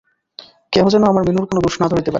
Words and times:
কেহ 0.73 0.85
যেন 0.87 1.03
আমার 1.03 1.23
মিনুর 1.27 1.45
কোনো 1.45 1.59
দোষ 1.61 1.75
না 1.81 1.87
ধরিতে 1.87 1.99
পারে। 1.99 2.09